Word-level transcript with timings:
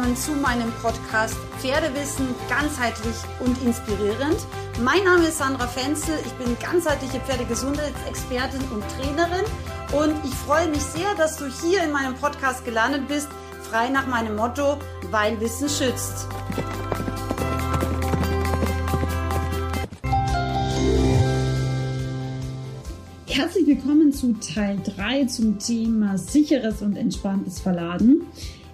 willkommen 0.00 0.16
zu 0.16 0.32
meinem 0.32 0.72
Podcast 0.80 1.36
Pferdewissen 1.58 2.28
ganzheitlich 2.48 3.16
und 3.40 3.60
inspirierend. 3.62 4.38
Mein 4.82 5.04
Name 5.04 5.26
ist 5.26 5.36
Sandra 5.36 5.66
Fenzel, 5.66 6.14
ich 6.24 6.32
bin 6.32 6.56
ganzheitliche 6.58 7.20
Pferdegesundheitsexpertin 7.20 8.62
und 8.72 8.82
Trainerin 8.96 9.44
und 9.92 10.14
ich 10.24 10.34
freue 10.34 10.68
mich 10.68 10.80
sehr, 10.80 11.14
dass 11.16 11.36
du 11.36 11.44
hier 11.46 11.82
in 11.84 11.92
meinem 11.92 12.14
Podcast 12.14 12.64
gelandet 12.64 13.08
bist, 13.08 13.28
frei 13.62 13.90
nach 13.90 14.06
meinem 14.06 14.36
Motto, 14.36 14.78
weil 15.10 15.38
Wissen 15.38 15.68
schützt. 15.68 16.26
Herzlich 23.26 23.66
willkommen 23.66 24.14
zu 24.14 24.32
Teil 24.40 24.78
3 24.96 25.26
zum 25.26 25.58
Thema 25.58 26.16
sicheres 26.16 26.80
und 26.80 26.96
entspanntes 26.96 27.60
Verladen. 27.60 28.22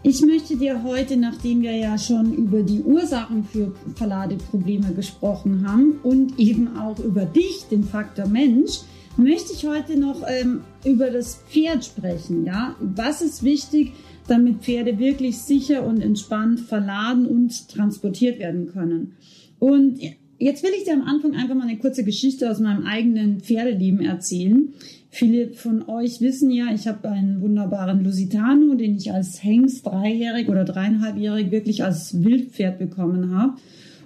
Ich 0.09 0.21
möchte 0.21 0.57
dir 0.57 0.85
heute, 0.85 1.17
nachdem 1.17 1.63
wir 1.63 1.75
ja 1.75 1.99
schon 1.99 2.33
über 2.33 2.63
die 2.63 2.81
Ursachen 2.81 3.43
für 3.43 3.75
Verladeprobleme 3.97 4.95
gesprochen 4.95 5.69
haben 5.69 5.99
und 6.05 6.39
eben 6.39 6.77
auch 6.77 6.97
über 7.01 7.25
dich, 7.25 7.65
den 7.73 7.83
Faktor 7.83 8.29
Mensch, 8.29 8.83
möchte 9.17 9.53
ich 9.53 9.67
heute 9.67 9.99
noch 9.99 10.23
ähm, 10.25 10.61
über 10.85 11.11
das 11.11 11.43
Pferd 11.51 11.85
sprechen. 11.85 12.47
Ja, 12.47 12.77
was 12.79 13.21
ist 13.21 13.43
wichtig, 13.43 13.95
damit 14.29 14.63
Pferde 14.63 15.01
wirklich 15.01 15.39
sicher 15.39 15.85
und 15.85 16.01
entspannt 16.01 16.61
verladen 16.61 17.27
und 17.27 17.69
transportiert 17.69 18.39
werden 18.39 18.69
können? 18.69 19.17
Und 19.59 19.99
Jetzt 20.39 20.63
will 20.63 20.73
ich 20.77 20.85
dir 20.85 20.93
am 20.93 21.03
Anfang 21.03 21.35
einfach 21.35 21.55
mal 21.55 21.67
eine 21.67 21.79
kurze 21.79 22.05
Geschichte 22.05 22.51
aus 22.51 22.61
meinem 22.61 22.85
eigenen 22.85 23.41
Pferdeleben 23.41 24.03
erzählen. 24.03 24.75
Viele 25.09 25.53
von 25.53 25.89
euch 25.89 26.21
wissen 26.21 26.51
ja, 26.51 26.75
ich 26.75 26.87
habe 26.87 27.09
einen 27.09 27.41
wunderbaren 27.41 28.05
Lusitano, 28.05 28.75
den 28.75 28.97
ich 28.97 29.13
als 29.13 29.43
Hengst 29.43 29.87
dreijährig 29.87 30.49
oder 30.49 30.65
dreieinhalbjährig 30.65 31.51
wirklich 31.51 31.85
als 31.85 32.23
Wildpferd 32.23 32.79
bekommen 32.79 33.35
habe. 33.35 33.55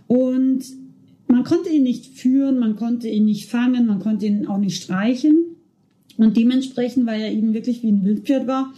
Und 0.06 0.64
man 1.26 1.44
konnte 1.44 1.70
ihn 1.70 1.82
nicht 1.82 2.06
führen, 2.06 2.58
man 2.58 2.76
konnte 2.76 3.08
ihn 3.08 3.24
nicht 3.24 3.48
fangen, 3.48 3.86
man 3.86 4.00
konnte 4.00 4.26
ihn 4.26 4.46
auch 4.46 4.58
nicht 4.58 4.82
streichen. 4.82 5.56
Und 6.16 6.36
dementsprechend, 6.36 7.06
weil 7.06 7.20
er 7.20 7.32
eben 7.32 7.54
wirklich 7.54 7.82
wie 7.82 7.90
ein 7.90 8.04
Wildpferd 8.04 8.46
war, 8.46 8.72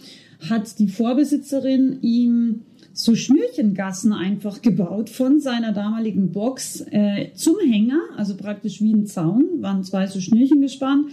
hat 0.49 0.79
die 0.79 0.87
Vorbesitzerin 0.87 1.99
ihm 2.01 2.61
so 2.93 3.15
Schnürchengassen 3.15 4.13
einfach 4.13 4.61
gebaut 4.61 5.09
von 5.09 5.39
seiner 5.39 5.73
damaligen 5.73 6.31
Box 6.31 6.85
äh, 6.91 7.31
zum 7.33 7.55
Hänger, 7.59 7.99
also 8.15 8.37
praktisch 8.37 8.81
wie 8.81 8.93
ein 8.93 9.07
Zaun, 9.07 9.61
waren 9.61 9.83
zwei 9.83 10.05
so 10.05 10.19
Schnürchen 10.19 10.61
gespannt. 10.61 11.11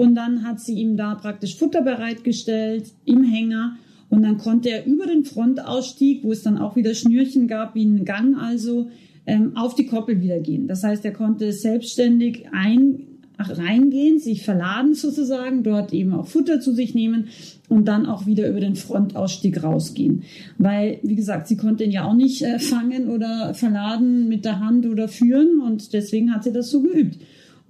Und 0.00 0.14
dann 0.14 0.44
hat 0.44 0.60
sie 0.60 0.76
ihm 0.76 0.96
da 0.96 1.14
praktisch 1.14 1.56
Futter 1.56 1.82
bereitgestellt 1.82 2.90
im 3.04 3.22
Hänger. 3.22 3.76
Und 4.08 4.22
dann 4.22 4.38
konnte 4.38 4.70
er 4.70 4.86
über 4.86 5.04
den 5.04 5.26
Frontausstieg, 5.26 6.24
wo 6.24 6.32
es 6.32 6.42
dann 6.42 6.56
auch 6.56 6.74
wieder 6.74 6.94
Schnürchen 6.94 7.48
gab, 7.48 7.74
wie 7.74 7.82
einen 7.82 8.06
Gang 8.06 8.38
also, 8.38 8.88
ähm, 9.26 9.58
auf 9.58 9.74
die 9.74 9.84
Koppel 9.84 10.22
wieder 10.22 10.40
gehen. 10.40 10.68
Das 10.68 10.84
heißt, 10.84 11.04
er 11.04 11.12
konnte 11.12 11.52
selbstständig 11.52 12.46
ein, 12.50 13.08
reingehen, 13.38 14.18
sich 14.18 14.42
verladen 14.42 14.94
sozusagen, 14.94 15.64
dort 15.64 15.92
eben 15.92 16.14
auch 16.14 16.26
Futter 16.26 16.62
zu 16.62 16.72
sich 16.72 16.94
nehmen 16.94 17.28
und 17.68 17.86
dann 17.86 18.06
auch 18.06 18.24
wieder 18.24 18.48
über 18.48 18.60
den 18.60 18.76
Frontausstieg 18.76 19.62
rausgehen. 19.62 20.22
Weil, 20.56 20.98
wie 21.02 21.14
gesagt, 21.14 21.46
sie 21.46 21.58
konnte 21.58 21.84
ihn 21.84 21.90
ja 21.90 22.04
auch 22.04 22.14
nicht 22.14 22.40
äh, 22.40 22.58
fangen 22.58 23.10
oder 23.10 23.52
verladen 23.52 24.28
mit 24.28 24.46
der 24.46 24.60
Hand 24.60 24.86
oder 24.86 25.08
führen 25.08 25.60
und 25.60 25.92
deswegen 25.92 26.34
hat 26.34 26.44
sie 26.44 26.52
das 26.52 26.70
so 26.70 26.80
geübt. 26.80 27.18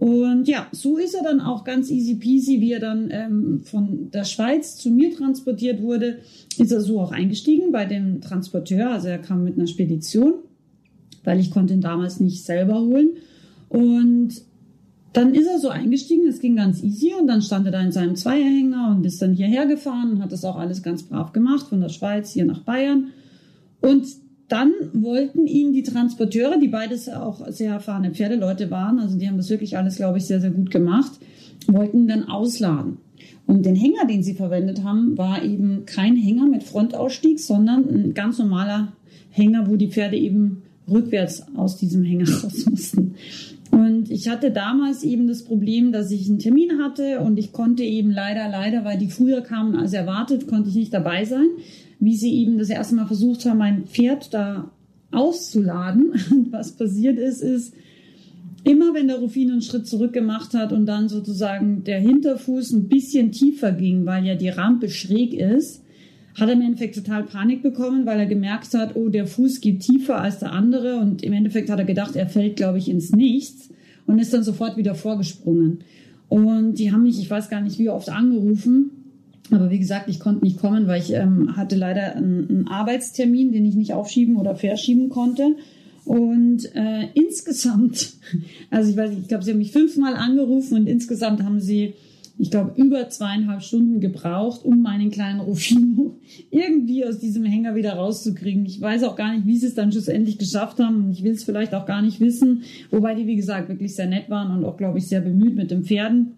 Und 0.00 0.48
ja, 0.48 0.66
so 0.72 0.96
ist 0.96 1.14
er 1.14 1.22
dann 1.22 1.42
auch 1.42 1.62
ganz 1.62 1.90
easy 1.90 2.14
peasy, 2.14 2.62
wie 2.62 2.72
er 2.72 2.80
dann 2.80 3.10
ähm, 3.10 3.60
von 3.62 4.10
der 4.10 4.24
Schweiz 4.24 4.76
zu 4.76 4.90
mir 4.90 5.14
transportiert 5.14 5.82
wurde, 5.82 6.20
ist 6.56 6.72
er 6.72 6.80
so 6.80 7.00
auch 7.00 7.12
eingestiegen 7.12 7.70
bei 7.70 7.84
dem 7.84 8.22
Transporteur. 8.22 8.92
Also 8.92 9.08
er 9.08 9.18
kam 9.18 9.44
mit 9.44 9.58
einer 9.58 9.66
Spedition, 9.66 10.36
weil 11.22 11.38
ich 11.38 11.50
konnte 11.50 11.74
ihn 11.74 11.82
damals 11.82 12.18
nicht 12.18 12.42
selber 12.44 12.80
holen. 12.80 13.10
Und 13.68 14.40
dann 15.12 15.34
ist 15.34 15.46
er 15.46 15.58
so 15.58 15.68
eingestiegen, 15.68 16.26
es 16.26 16.40
ging 16.40 16.56
ganz 16.56 16.82
easy 16.82 17.12
und 17.20 17.26
dann 17.26 17.42
stand 17.42 17.66
er 17.66 17.72
da 17.72 17.82
in 17.82 17.92
seinem 17.92 18.16
Zweierhänger 18.16 18.96
und 18.96 19.04
ist 19.04 19.20
dann 19.20 19.34
hierher 19.34 19.66
gefahren 19.66 20.12
und 20.12 20.22
hat 20.22 20.32
das 20.32 20.46
auch 20.46 20.56
alles 20.56 20.82
ganz 20.82 21.02
brav 21.02 21.34
gemacht, 21.34 21.66
von 21.66 21.82
der 21.82 21.90
Schweiz 21.90 22.32
hier 22.32 22.46
nach 22.46 22.60
Bayern. 22.60 23.08
Und 23.82 24.06
dann 24.50 24.72
wollten 24.92 25.46
ihn 25.46 25.72
die 25.72 25.82
Transporteure, 25.82 26.58
die 26.58 26.68
beides 26.68 27.08
auch 27.08 27.46
sehr 27.48 27.72
erfahrene 27.72 28.10
Pferdeleute 28.10 28.70
waren, 28.70 28.98
also 28.98 29.16
die 29.16 29.28
haben 29.28 29.36
das 29.36 29.50
wirklich 29.50 29.76
alles, 29.76 29.96
glaube 29.96 30.18
ich, 30.18 30.24
sehr, 30.24 30.40
sehr 30.40 30.50
gut 30.50 30.70
gemacht, 30.70 31.12
wollten 31.66 32.08
dann 32.08 32.28
ausladen. 32.28 32.98
Und 33.46 33.66
den 33.66 33.74
Hänger, 33.74 34.06
den 34.08 34.22
sie 34.22 34.34
verwendet 34.34 34.84
haben, 34.84 35.18
war 35.18 35.42
eben 35.42 35.84
kein 35.86 36.16
Hänger 36.16 36.46
mit 36.46 36.62
Frontausstieg, 36.62 37.40
sondern 37.40 37.88
ein 37.88 38.14
ganz 38.14 38.38
normaler 38.38 38.92
Hänger, 39.30 39.68
wo 39.68 39.76
die 39.76 39.88
Pferde 39.88 40.16
eben 40.16 40.62
rückwärts 40.88 41.44
aus 41.56 41.76
diesem 41.76 42.04
Hänger 42.04 42.28
raus 42.42 42.66
mussten. 42.66 43.14
Und 43.70 44.10
ich 44.10 44.28
hatte 44.28 44.50
damals 44.50 45.04
eben 45.04 45.28
das 45.28 45.44
Problem, 45.44 45.92
dass 45.92 46.10
ich 46.10 46.28
einen 46.28 46.40
Termin 46.40 46.82
hatte 46.82 47.20
und 47.20 47.38
ich 47.38 47.52
konnte 47.52 47.84
eben 47.84 48.10
leider, 48.10 48.48
leider, 48.48 48.84
weil 48.84 48.98
die 48.98 49.10
früher 49.10 49.42
kamen 49.42 49.76
als 49.76 49.92
erwartet, 49.92 50.48
konnte 50.48 50.68
ich 50.70 50.74
nicht 50.74 50.92
dabei 50.92 51.24
sein, 51.24 51.46
wie 52.00 52.16
sie 52.16 52.34
eben 52.34 52.58
das 52.58 52.70
erste 52.70 52.96
Mal 52.96 53.06
versucht 53.06 53.44
haben, 53.44 53.58
mein 53.58 53.84
Pferd 53.84 54.32
da 54.34 54.70
auszuladen. 55.12 56.12
Und 56.30 56.52
was 56.52 56.72
passiert 56.72 57.18
ist, 57.18 57.42
ist, 57.42 57.74
immer 58.64 58.94
wenn 58.94 59.08
der 59.08 59.18
Rufin 59.18 59.50
einen 59.50 59.62
Schritt 59.62 59.86
zurück 59.86 60.12
gemacht 60.12 60.54
hat 60.54 60.72
und 60.72 60.86
dann 60.86 61.08
sozusagen 61.08 61.84
der 61.84 62.00
Hinterfuß 62.00 62.72
ein 62.72 62.88
bisschen 62.88 63.32
tiefer 63.32 63.72
ging, 63.72 64.06
weil 64.06 64.26
ja 64.26 64.34
die 64.34 64.48
Rampe 64.48 64.88
schräg 64.88 65.34
ist, 65.34 65.82
hat 66.38 66.48
er 66.48 66.54
im 66.54 66.60
Endeffekt 66.60 66.94
total 66.94 67.24
Panik 67.24 67.62
bekommen, 67.62 68.06
weil 68.06 68.20
er 68.20 68.26
gemerkt 68.26 68.72
hat, 68.74 68.96
oh, 68.96 69.08
der 69.08 69.26
Fuß 69.26 69.60
geht 69.60 69.80
tiefer 69.80 70.20
als 70.20 70.38
der 70.38 70.52
andere 70.52 70.98
und 70.98 71.22
im 71.22 71.32
Endeffekt 71.32 71.70
hat 71.70 71.78
er 71.78 71.84
gedacht, 71.84 72.16
er 72.16 72.28
fällt, 72.28 72.56
glaube 72.56 72.78
ich, 72.78 72.88
ins 72.88 73.12
Nichts 73.12 73.70
und 74.06 74.18
ist 74.18 74.32
dann 74.32 74.44
sofort 74.44 74.76
wieder 74.76 74.94
vorgesprungen. 74.94 75.80
Und 76.28 76.74
die 76.74 76.92
haben 76.92 77.02
mich, 77.02 77.18
ich 77.18 77.28
weiß 77.28 77.50
gar 77.50 77.60
nicht 77.60 77.78
wie 77.78 77.88
oft 77.88 78.08
angerufen, 78.08 78.90
aber 79.52 79.70
wie 79.70 79.78
gesagt, 79.78 80.08
ich 80.08 80.20
konnte 80.20 80.44
nicht 80.44 80.58
kommen, 80.58 80.86
weil 80.86 81.00
ich 81.00 81.12
ähm, 81.12 81.56
hatte 81.56 81.76
leider 81.76 82.16
einen, 82.16 82.48
einen 82.48 82.68
Arbeitstermin, 82.68 83.52
den 83.52 83.64
ich 83.64 83.74
nicht 83.74 83.92
aufschieben 83.92 84.36
oder 84.36 84.54
verschieben 84.54 85.08
konnte. 85.08 85.56
Und 86.04 86.64
äh, 86.74 87.08
insgesamt, 87.14 88.14
also 88.70 88.90
ich 88.90 88.96
weiß 88.96 89.12
ich 89.20 89.28
glaube, 89.28 89.44
sie 89.44 89.52
haben 89.52 89.58
mich 89.58 89.72
fünfmal 89.72 90.14
angerufen 90.14 90.76
und 90.76 90.86
insgesamt 90.86 91.42
haben 91.42 91.60
sie 91.60 91.94
ich 92.40 92.50
glaube, 92.50 92.72
über 92.76 93.06
zweieinhalb 93.10 93.62
Stunden 93.62 94.00
gebraucht, 94.00 94.64
um 94.64 94.80
meinen 94.80 95.10
kleinen 95.10 95.40
Rufino 95.40 96.16
irgendwie 96.50 97.04
aus 97.04 97.18
diesem 97.18 97.44
Hänger 97.44 97.74
wieder 97.74 97.92
rauszukriegen. 97.92 98.64
Ich 98.64 98.80
weiß 98.80 99.04
auch 99.04 99.14
gar 99.14 99.34
nicht, 99.34 99.46
wie 99.46 99.58
sie 99.58 99.66
es 99.66 99.74
dann 99.74 99.92
schlussendlich 99.92 100.38
geschafft 100.38 100.78
haben 100.78 101.04
und 101.04 101.10
ich 101.10 101.22
will 101.22 101.32
es 101.32 101.44
vielleicht 101.44 101.74
auch 101.74 101.84
gar 101.84 102.00
nicht 102.00 102.18
wissen, 102.18 102.62
wobei 102.90 103.14
die, 103.14 103.26
wie 103.26 103.36
gesagt, 103.36 103.68
wirklich 103.68 103.94
sehr 103.94 104.06
nett 104.06 104.30
waren 104.30 104.56
und 104.56 104.64
auch, 104.64 104.78
glaube 104.78 104.96
ich, 104.96 105.06
sehr 105.06 105.20
bemüht 105.20 105.54
mit 105.54 105.70
den 105.70 105.84
Pferden. 105.84 106.32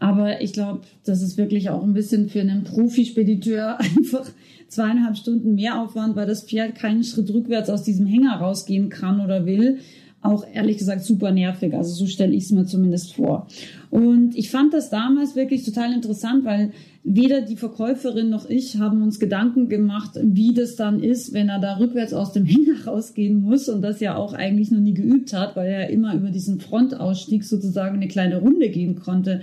Aber 0.00 0.40
ich 0.40 0.52
glaube, 0.52 0.82
das 1.04 1.22
ist 1.22 1.36
wirklich 1.36 1.70
auch 1.70 1.82
ein 1.82 1.94
bisschen 1.94 2.28
für 2.28 2.40
einen 2.40 2.64
Profispediteur 2.64 3.78
einfach 3.80 4.30
zweieinhalb 4.68 5.16
Stunden 5.16 5.54
mehr 5.54 5.80
Aufwand, 5.80 6.16
weil 6.16 6.26
das 6.26 6.44
Pferd 6.44 6.74
keinen 6.74 7.04
Schritt 7.04 7.32
rückwärts 7.32 7.70
aus 7.70 7.82
diesem 7.82 8.06
Hänger 8.06 8.36
rausgehen 8.36 8.88
kann 8.88 9.20
oder 9.20 9.44
will 9.44 9.78
auch 10.22 10.46
ehrlich 10.52 10.78
gesagt 10.78 11.04
super 11.04 11.32
nervig. 11.32 11.74
Also 11.74 11.92
so 11.92 12.06
stelle 12.06 12.32
ich 12.32 12.44
es 12.44 12.52
mir 12.52 12.64
zumindest 12.64 13.14
vor. 13.14 13.48
Und 13.90 14.36
ich 14.36 14.50
fand 14.50 14.72
das 14.72 14.88
damals 14.88 15.36
wirklich 15.36 15.64
total 15.64 15.92
interessant, 15.92 16.44
weil 16.44 16.70
weder 17.04 17.40
die 17.40 17.56
Verkäuferin 17.56 18.30
noch 18.30 18.48
ich 18.48 18.78
haben 18.78 19.02
uns 19.02 19.18
Gedanken 19.18 19.68
gemacht, 19.68 20.12
wie 20.22 20.54
das 20.54 20.76
dann 20.76 21.02
ist, 21.02 21.34
wenn 21.34 21.48
er 21.48 21.58
da 21.58 21.78
rückwärts 21.78 22.14
aus 22.14 22.32
dem 22.32 22.44
Hänger 22.46 22.84
rausgehen 22.86 23.42
muss 23.42 23.68
und 23.68 23.82
das 23.82 24.00
ja 24.00 24.14
auch 24.14 24.32
eigentlich 24.32 24.70
noch 24.70 24.80
nie 24.80 24.94
geübt 24.94 25.32
hat, 25.32 25.56
weil 25.56 25.68
er 25.68 25.90
immer 25.90 26.14
über 26.14 26.30
diesen 26.30 26.60
Frontausstieg 26.60 27.44
sozusagen 27.44 27.96
eine 27.96 28.08
kleine 28.08 28.38
Runde 28.38 28.68
gehen 28.70 28.94
konnte. 28.94 29.40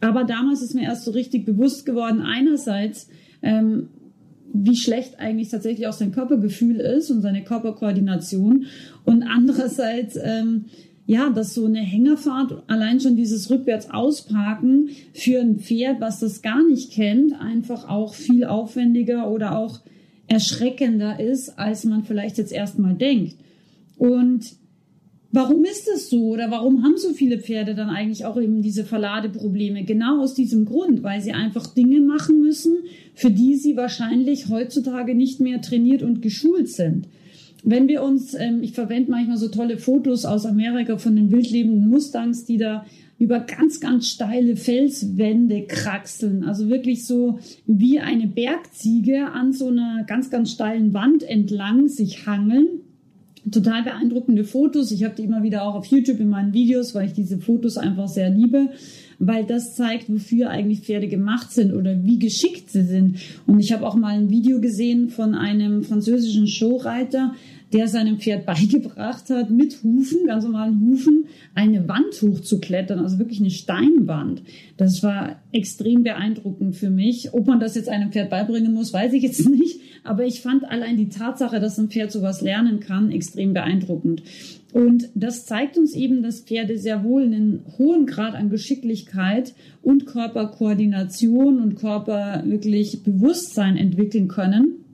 Aber 0.00 0.24
damals 0.24 0.62
ist 0.62 0.74
mir 0.74 0.82
erst 0.82 1.04
so 1.04 1.10
richtig 1.10 1.44
bewusst 1.44 1.84
geworden, 1.84 2.20
einerseits, 2.20 3.08
ähm, 3.42 3.88
wie 4.54 4.76
schlecht 4.76 5.18
eigentlich 5.18 5.48
tatsächlich 5.48 5.86
auch 5.86 5.92
sein 5.92 6.12
Körpergefühl 6.12 6.76
ist 6.76 7.10
und 7.10 7.22
seine 7.22 7.42
Körperkoordination. 7.42 8.66
Und 9.04 9.22
andererseits, 9.22 10.16
ähm, 10.22 10.66
ja, 11.06 11.30
dass 11.30 11.54
so 11.54 11.66
eine 11.66 11.80
Hängerfahrt, 11.80 12.62
allein 12.68 13.00
schon 13.00 13.16
dieses 13.16 13.50
rückwärts 13.50 13.90
ausparken 13.90 14.90
für 15.12 15.40
ein 15.40 15.58
Pferd, 15.58 16.00
was 16.00 16.20
das 16.20 16.42
gar 16.42 16.66
nicht 16.66 16.92
kennt, 16.92 17.32
einfach 17.40 17.88
auch 17.88 18.14
viel 18.14 18.44
aufwendiger 18.44 19.30
oder 19.30 19.58
auch 19.58 19.80
erschreckender 20.28 21.20
ist, 21.20 21.58
als 21.58 21.84
man 21.84 22.04
vielleicht 22.04 22.38
jetzt 22.38 22.52
erstmal 22.52 22.94
denkt. 22.94 23.36
Und 23.98 24.56
Warum 25.34 25.64
ist 25.64 25.88
das 25.88 26.10
so 26.10 26.26
oder 26.26 26.50
warum 26.50 26.82
haben 26.84 26.98
so 26.98 27.14
viele 27.14 27.38
Pferde 27.38 27.74
dann 27.74 27.88
eigentlich 27.88 28.26
auch 28.26 28.38
eben 28.38 28.60
diese 28.60 28.84
Verladeprobleme? 28.84 29.82
Genau 29.84 30.20
aus 30.20 30.34
diesem 30.34 30.66
Grund, 30.66 31.02
weil 31.02 31.22
sie 31.22 31.32
einfach 31.32 31.72
Dinge 31.72 32.00
machen 32.00 32.42
müssen, 32.42 32.76
für 33.14 33.30
die 33.30 33.56
sie 33.56 33.74
wahrscheinlich 33.74 34.50
heutzutage 34.50 35.14
nicht 35.14 35.40
mehr 35.40 35.62
trainiert 35.62 36.02
und 36.02 36.20
geschult 36.20 36.68
sind. 36.68 37.08
Wenn 37.62 37.88
wir 37.88 38.02
uns, 38.02 38.34
ähm, 38.34 38.62
ich 38.62 38.72
verwende 38.72 39.10
manchmal 39.10 39.36
so 39.36 39.48
tolle 39.48 39.78
Fotos 39.78 40.24
aus 40.24 40.46
Amerika 40.46 40.98
von 40.98 41.14
den 41.16 41.30
wildlebenden 41.30 41.88
Mustangs, 41.88 42.44
die 42.44 42.58
da 42.58 42.84
über 43.18 43.38
ganz, 43.38 43.78
ganz 43.78 44.08
steile 44.08 44.56
Felswände 44.56 45.62
kraxeln. 45.62 46.42
Also 46.42 46.68
wirklich 46.68 47.06
so 47.06 47.38
wie 47.66 48.00
eine 48.00 48.26
Bergziege 48.26 49.30
an 49.32 49.52
so 49.52 49.68
einer 49.68 50.02
ganz, 50.08 50.28
ganz 50.28 50.50
steilen 50.50 50.92
Wand 50.92 51.22
entlang 51.22 51.86
sich 51.86 52.26
hangeln. 52.26 52.66
Total 53.50 53.84
beeindruckende 53.84 54.42
Fotos. 54.42 54.90
Ich 54.90 55.04
habe 55.04 55.14
die 55.14 55.22
immer 55.22 55.44
wieder 55.44 55.62
auch 55.62 55.76
auf 55.76 55.86
YouTube 55.86 56.18
in 56.18 56.30
meinen 56.30 56.52
Videos, 56.52 56.96
weil 56.96 57.06
ich 57.06 57.12
diese 57.12 57.38
Fotos 57.38 57.76
einfach 57.76 58.08
sehr 58.08 58.30
liebe 58.30 58.70
weil 59.18 59.44
das 59.44 59.74
zeigt, 59.74 60.12
wofür 60.12 60.50
eigentlich 60.50 60.80
Pferde 60.80 61.08
gemacht 61.08 61.52
sind 61.52 61.74
oder 61.74 62.04
wie 62.04 62.18
geschickt 62.18 62.70
sie 62.70 62.84
sind. 62.84 63.18
Und 63.46 63.60
ich 63.60 63.72
habe 63.72 63.86
auch 63.86 63.94
mal 63.94 64.14
ein 64.14 64.30
Video 64.30 64.60
gesehen 64.60 65.08
von 65.08 65.34
einem 65.34 65.84
französischen 65.84 66.46
Showreiter, 66.46 67.34
der 67.72 67.88
seinem 67.88 68.18
Pferd 68.18 68.46
beigebracht 68.46 69.30
hat, 69.30 69.50
mit 69.50 69.82
Hufen, 69.82 70.26
ganz 70.26 70.44
normalen 70.44 70.80
Hufen, 70.80 71.26
eine 71.54 71.88
Wand 71.88 72.20
hochzuklettern, 72.20 72.98
also 72.98 73.18
wirklich 73.18 73.40
eine 73.40 73.50
Steinwand. 73.50 74.42
Das 74.76 75.02
war 75.02 75.42
extrem 75.52 76.02
beeindruckend 76.02 76.76
für 76.76 76.90
mich. 76.90 77.32
Ob 77.32 77.46
man 77.46 77.60
das 77.60 77.74
jetzt 77.74 77.88
einem 77.88 78.12
Pferd 78.12 78.30
beibringen 78.30 78.74
muss, 78.74 78.92
weiß 78.92 79.12
ich 79.12 79.22
jetzt 79.22 79.48
nicht. 79.48 79.80
Aber 80.04 80.24
ich 80.24 80.40
fand 80.40 80.64
allein 80.64 80.96
die 80.96 81.08
Tatsache, 81.08 81.60
dass 81.60 81.78
ein 81.78 81.88
Pferd 81.88 82.10
sowas 82.10 82.40
lernen 82.40 82.80
kann, 82.80 83.12
extrem 83.12 83.52
beeindruckend. 83.52 84.22
Und 84.72 85.10
das 85.14 85.44
zeigt 85.44 85.76
uns 85.76 85.94
eben, 85.94 86.22
dass 86.22 86.40
Pferde 86.40 86.78
sehr 86.78 87.04
wohl 87.04 87.22
einen 87.24 87.64
hohen 87.78 88.06
Grad 88.06 88.34
an 88.34 88.48
Geschicklichkeit 88.48 89.54
und 89.82 90.06
Körperkoordination 90.06 91.60
und 91.60 91.76
Körper 91.76 92.42
wirklich 92.46 93.02
Bewusstsein 93.02 93.76
entwickeln 93.76 94.28
können. 94.28 94.84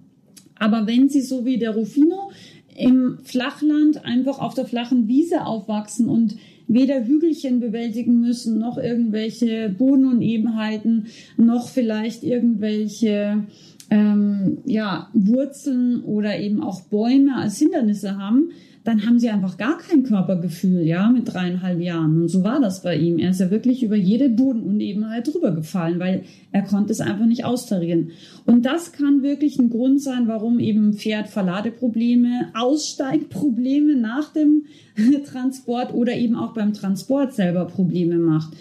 Aber 0.59 0.87
wenn 0.87 1.09
sie 1.09 1.21
so 1.21 1.45
wie 1.45 1.59
der 1.59 1.71
Rufino 1.71 2.33
im 2.77 3.19
Flachland 3.23 4.05
einfach 4.05 4.41
auf 4.41 4.55
der 4.55 4.67
flachen 4.67 5.09
Wiese 5.09 5.47
aufwachsen 5.47 6.09
und 6.09 6.37
weder 6.67 7.07
Hügelchen 7.07 7.61
bewältigen 7.61 8.21
müssen, 8.21 8.59
noch 8.59 8.79
irgendwelche 8.79 9.69
Bodenunebenheiten, 9.71 11.07
noch 11.37 11.69
vielleicht 11.69 12.23
irgendwelche 12.23 13.45
ähm, 13.91 14.59
ja, 14.65 15.09
Wurzeln 15.15 16.03
oder 16.05 16.39
eben 16.39 16.63
auch 16.63 16.83
Bäume 16.83 17.37
als 17.37 17.59
Hindernisse 17.59 18.19
haben, 18.19 18.51
dann 18.89 19.05
haben 19.05 19.19
sie 19.19 19.29
einfach 19.29 19.59
gar 19.59 19.77
kein 19.77 20.03
Körpergefühl, 20.03 20.87
ja, 20.87 21.11
mit 21.11 21.33
dreieinhalb 21.33 21.79
Jahren. 21.79 22.23
Und 22.23 22.29
so 22.29 22.43
war 22.43 22.59
das 22.59 22.83
bei 22.83 22.97
ihm. 22.97 23.19
Er 23.19 23.31
ist 23.31 23.41
ja 23.41 23.51
wirklich 23.51 23.83
über 23.83 23.97
jede 23.97 24.31
Bodenunebenheit 24.31 25.29
drüber 25.29 25.51
gefallen, 25.51 25.99
weil 25.99 26.23
er 26.53 26.63
konnte 26.63 26.93
es 26.93 27.01
einfach 27.01 27.27
nicht 27.27 27.45
austarieren. 27.45 28.13
Und 28.47 28.65
das 28.65 28.93
kann 28.93 29.23
wirklich 29.23 29.59
ein 29.59 29.69
Grund 29.69 30.01
sein, 30.01 30.27
warum 30.27 30.59
eben 30.59 30.95
Pferd 30.95 31.29
Verladeprobleme, 31.29 32.51
Aussteigprobleme 32.55 33.95
nach 33.95 34.33
dem 34.33 34.65
Transport 35.31 35.93
oder 35.93 36.15
eben 36.15 36.35
auch 36.35 36.55
beim 36.55 36.73
Transport 36.73 37.35
selber 37.35 37.67
Probleme 37.67 38.17
macht. 38.17 38.57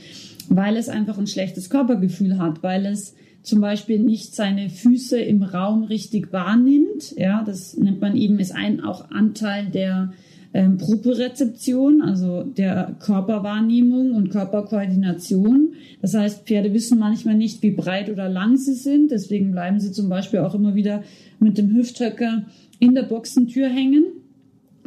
Weil 0.49 0.75
es 0.75 0.89
einfach 0.89 1.17
ein 1.17 1.27
schlechtes 1.27 1.69
Körpergefühl 1.69 2.37
hat, 2.37 2.63
weil 2.63 2.85
es 2.85 3.15
zum 3.47 3.61
Beispiel 3.61 3.99
nicht 3.99 4.35
seine 4.35 4.69
Füße 4.69 5.17
im 5.17 5.41
Raum 5.41 5.83
richtig 5.83 6.33
wahrnimmt. 6.33 7.15
Ja, 7.15 7.43
das 7.45 7.77
nennt 7.77 8.01
man 8.01 8.17
eben, 8.17 8.39
ist 8.39 8.53
ein 8.53 8.81
auch 8.81 9.09
Anteil 9.09 9.67
der 9.67 10.11
ähm, 10.53 10.77
Propriozeption, 10.77 12.01
also 12.01 12.43
der 12.43 12.97
Körperwahrnehmung 12.99 14.11
und 14.11 14.31
Körperkoordination. 14.31 15.69
Das 16.01 16.13
heißt, 16.13 16.45
Pferde 16.45 16.73
wissen 16.73 16.99
manchmal 16.99 17.35
nicht, 17.35 17.63
wie 17.63 17.71
breit 17.71 18.09
oder 18.09 18.27
lang 18.27 18.57
sie 18.57 18.73
sind. 18.73 19.11
Deswegen 19.11 19.53
bleiben 19.53 19.79
sie 19.79 19.93
zum 19.93 20.09
Beispiel 20.09 20.39
auch 20.39 20.53
immer 20.53 20.75
wieder 20.75 21.03
mit 21.39 21.57
dem 21.57 21.73
Hüfthöcker 21.73 22.43
in 22.79 22.95
der 22.95 23.03
Boxentür 23.03 23.69
hängen. 23.69 24.03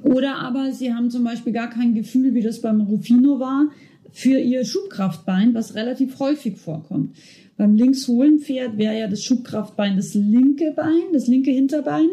Oder 0.03 0.37
aber 0.37 0.73
sie 0.73 0.93
haben 0.93 1.11
zum 1.11 1.25
Beispiel 1.25 1.55
gar 1.55 1.71
kein 1.71 1.95
Gefühl, 1.95 2.35
wie 2.35 2.43
das 2.43 2.61
beim 2.61 2.83
Rufino 2.83 3.41
war, 3.41 3.69
für 4.13 4.39
ihr 4.39 4.65
Schubkraftbein, 4.65 5.55
was 5.55 5.75
relativ 5.75 6.19
häufig 6.19 6.57
vorkommt. 6.57 7.17
Beim 7.57 7.75
Linkshohlenpferd 7.75 8.79
wäre 8.79 8.99
ja 8.99 9.07
das 9.07 9.23
Schubkraftbein 9.23 9.97
das 9.97 10.15
linke 10.15 10.73
Bein, 10.75 11.13
das 11.13 11.27
linke 11.27 11.51
Hinterbein. 11.51 12.09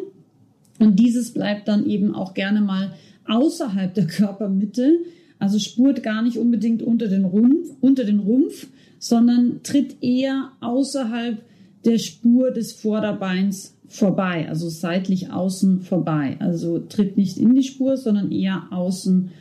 Und 0.80 1.00
dieses 1.00 1.34
bleibt 1.34 1.68
dann 1.68 1.86
eben 1.88 2.14
auch 2.14 2.34
gerne 2.34 2.62
mal 2.62 2.94
außerhalb 3.26 3.94
der 3.94 4.08
Körpermitte, 4.08 5.00
also 5.40 5.60
spurt 5.60 6.04
gar 6.04 6.22
nicht 6.22 6.38
unbedingt 6.38 6.82
unter 6.82 7.08
den 7.08 7.26
Rumpf, 7.26 7.70
unter 7.82 8.04
den 8.04 8.20
Rumpf, 8.20 8.68
sondern 9.00 9.62
tritt 9.64 10.04
eher 10.04 10.52
außerhalb 10.62 11.38
der 11.86 11.98
Spur 11.98 12.52
des 12.52 12.74
Vorderbeins 12.74 13.76
vorbei, 13.88 14.48
also 14.50 14.70
seitlich 14.70 15.32
außen 15.32 15.82
vorbei. 15.82 16.36
Also 16.40 16.80
tritt 16.80 17.18
nicht 17.18 17.38
in 17.38 17.56
die 17.56 17.64
Spur, 17.64 17.98
sondern 17.98 18.32
eher 18.32 18.68
außen 18.72 19.16
vorbei. 19.22 19.38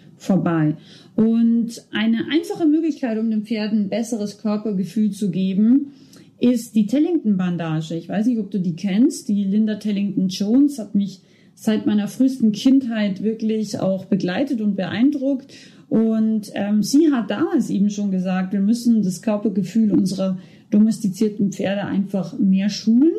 Und 1.15 1.83
eine 1.93 2.27
einfache 2.31 2.67
Möglichkeit, 2.67 3.19
um 3.19 3.31
dem 3.31 3.45
Pferd 3.45 3.73
ein 3.73 3.89
besseres 3.89 4.39
Körpergefühl 4.39 5.11
zu 5.11 5.31
geben, 5.31 5.93
ist 6.39 6.75
die 6.75 6.87
Tellington-Bandage. 6.87 7.95
Ich 7.95 8.09
weiß 8.09 8.27
nicht, 8.27 8.39
ob 8.39 8.51
du 8.51 8.61
die 8.61 8.77
kennst. 8.77 9.29
Die 9.29 9.45
Linda 9.45 9.77
Tellington 9.77 10.29
Jones 10.29 10.79
hat 10.79 10.95
mich 10.95 11.21
seit 11.55 11.87
meiner 11.87 12.09
frühesten 12.09 12.53
Kindheit 12.53 13.23
wirklich 13.23 13.81
auch 13.81 14.05
begleitet 14.05 14.61
und 14.61 14.77
beeindruckt. 14.77 15.55
Und 15.89 16.51
ähm, 16.55 16.83
sie 16.83 17.13
hat 17.13 17.31
damals 17.31 17.71
eben 17.71 17.91
schon 17.91 18.11
gesagt, 18.11 18.53
wir 18.53 18.61
müssen 18.61 19.03
das 19.03 19.23
Körpergefühl 19.23 19.93
unserer 19.93 20.39
domestizierten 20.71 21.53
Pferde 21.53 21.85
einfach 21.85 22.39
mehr 22.39 22.69
schulen. 22.69 23.13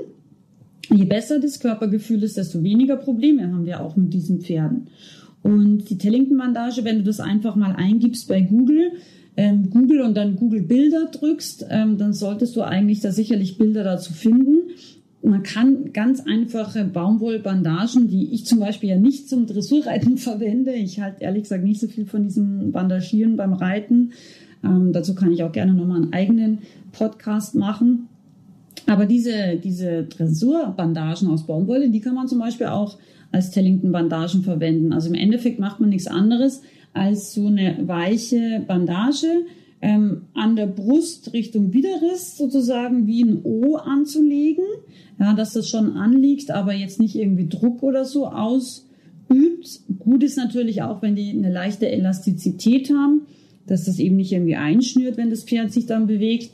Je 0.93 1.05
besser 1.05 1.39
das 1.39 1.59
Körpergefühl 1.59 2.23
ist, 2.23 2.37
desto 2.37 2.63
weniger 2.63 2.97
Probleme 2.97 3.51
haben 3.51 3.65
wir 3.65 3.81
auch 3.81 3.95
mit 3.95 4.13
diesen 4.13 4.41
Pferden. 4.41 4.87
Und 5.43 5.89
die 5.89 5.97
Tellington-Bandage, 5.97 6.83
wenn 6.83 6.97
du 6.97 7.03
das 7.03 7.19
einfach 7.19 7.55
mal 7.55 7.75
eingibst 7.75 8.27
bei 8.27 8.41
Google, 8.41 8.91
ähm, 9.37 9.69
Google 9.69 10.01
und 10.01 10.17
dann 10.17 10.35
Google 10.35 10.63
Bilder 10.63 11.09
drückst, 11.11 11.67
ähm, 11.69 11.97
dann 11.97 12.13
solltest 12.13 12.55
du 12.55 12.61
eigentlich 12.61 13.01
da 13.01 13.11
sicherlich 13.11 13.57
Bilder 13.57 13.83
dazu 13.83 14.13
finden. 14.13 14.71
Man 15.21 15.43
kann 15.43 15.93
ganz 15.93 16.21
einfache 16.21 16.85
Baumwollbandagen, 16.85 18.07
die 18.07 18.33
ich 18.33 18.45
zum 18.45 18.59
Beispiel 18.59 18.89
ja 18.89 18.97
nicht 18.97 19.29
zum 19.29 19.45
Dressurreiten 19.45 20.17
verwende. 20.17 20.73
Ich 20.73 20.99
halte 20.99 21.23
ehrlich 21.23 21.43
gesagt 21.43 21.63
nicht 21.63 21.79
so 21.79 21.87
viel 21.87 22.05
von 22.05 22.23
diesem 22.23 22.71
Bandagieren 22.71 23.37
beim 23.37 23.53
Reiten. 23.53 24.11
Ähm, 24.63 24.91
dazu 24.91 25.15
kann 25.15 25.31
ich 25.31 25.43
auch 25.43 25.51
gerne 25.51 25.73
nochmal 25.73 26.01
einen 26.01 26.13
eigenen 26.13 26.59
Podcast 26.91 27.55
machen. 27.55 28.07
Aber 28.87 29.05
diese, 29.05 29.57
diese 29.61 30.03
Dressurbandagen 30.03 31.27
aus 31.27 31.45
Baumwolle, 31.45 31.89
die 31.89 31.99
kann 31.99 32.15
man 32.15 32.27
zum 32.27 32.39
Beispiel 32.39 32.67
auch 32.67 32.97
als 33.31 33.51
Tellington-Bandagen 33.51 34.43
verwenden. 34.43 34.93
Also 34.93 35.09
im 35.09 35.15
Endeffekt 35.15 35.59
macht 35.59 35.79
man 35.79 35.89
nichts 35.89 36.07
anderes, 36.07 36.61
als 36.93 37.33
so 37.33 37.47
eine 37.47 37.77
weiche 37.87 38.63
Bandage 38.67 39.45
ähm, 39.81 40.23
an 40.33 40.55
der 40.55 40.67
Brust 40.67 41.33
Richtung 41.33 41.73
Widerriss 41.73 42.37
sozusagen 42.37 43.05
wie 43.05 43.23
ein 43.23 43.41
O 43.43 43.75
anzulegen. 43.75 44.63
Ja, 45.19 45.33
dass 45.33 45.53
das 45.53 45.67
schon 45.67 45.93
anliegt, 45.93 46.51
aber 46.51 46.73
jetzt 46.73 46.99
nicht 46.99 47.15
irgendwie 47.15 47.47
Druck 47.47 47.81
oder 47.81 48.05
so 48.05 48.27
ausübt. 48.27 49.81
Gut 49.97 50.23
ist 50.23 50.37
natürlich 50.37 50.83
auch, 50.83 51.01
wenn 51.01 51.15
die 51.15 51.31
eine 51.31 51.51
leichte 51.51 51.89
Elastizität 51.89 52.91
haben, 52.91 53.21
dass 53.65 53.85
das 53.85 53.97
eben 53.97 54.15
nicht 54.15 54.31
irgendwie 54.31 54.55
einschnürt, 54.55 55.17
wenn 55.17 55.31
das 55.31 55.43
Pferd 55.43 55.73
sich 55.73 55.87
dann 55.87 56.05
bewegt. 56.05 56.51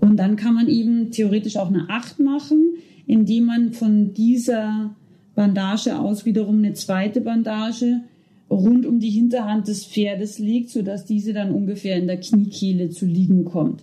Und 0.00 0.16
dann 0.16 0.36
kann 0.36 0.54
man 0.54 0.68
eben 0.68 1.10
theoretisch 1.10 1.56
auch 1.56 1.68
eine 1.68 1.90
Acht 1.90 2.20
machen, 2.20 2.74
indem 3.06 3.46
man 3.46 3.72
von 3.72 4.14
dieser 4.14 4.94
Bandage 5.34 5.98
aus 5.98 6.24
wiederum 6.24 6.58
eine 6.58 6.74
zweite 6.74 7.20
Bandage 7.20 8.02
rund 8.50 8.86
um 8.86 9.00
die 9.00 9.10
Hinterhand 9.10 9.68
des 9.68 9.84
Pferdes 9.84 10.38
liegt, 10.38 10.70
sodass 10.70 11.04
diese 11.04 11.32
dann 11.32 11.52
ungefähr 11.52 11.96
in 11.96 12.06
der 12.06 12.18
Kniekehle 12.18 12.90
zu 12.90 13.06
liegen 13.06 13.44
kommt. 13.44 13.82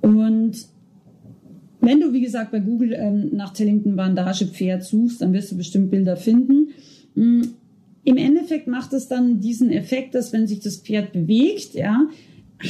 Und 0.00 0.54
wenn 1.80 2.00
du, 2.00 2.12
wie 2.12 2.20
gesagt, 2.20 2.50
bei 2.50 2.60
Google 2.60 2.92
ähm, 2.92 3.30
nach 3.32 3.52
Tellington 3.52 3.96
Bandage 3.96 4.46
Pferd 4.46 4.84
suchst, 4.84 5.22
dann 5.22 5.32
wirst 5.32 5.52
du 5.52 5.56
bestimmt 5.56 5.90
Bilder 5.90 6.16
finden. 6.16 6.68
Mm, 7.14 7.42
Im 8.04 8.16
Endeffekt 8.16 8.66
macht 8.66 8.92
es 8.92 9.08
dann 9.08 9.40
diesen 9.40 9.70
Effekt, 9.70 10.14
dass 10.14 10.32
wenn 10.32 10.46
sich 10.46 10.60
das 10.60 10.78
Pferd 10.78 11.12
bewegt, 11.12 11.74
ja, 11.74 12.08